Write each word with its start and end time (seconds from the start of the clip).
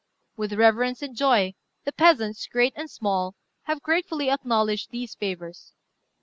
With 0.35 0.53
reverence 0.53 1.03
and 1.03 1.15
joy 1.15 1.53
the 1.85 1.91
peasants, 1.91 2.47
great 2.47 2.73
and 2.75 2.89
small, 2.89 3.35
have 3.65 3.83
gratefully 3.83 4.31
acknowledged 4.31 4.89
these 4.89 5.13
favours. 5.13 5.73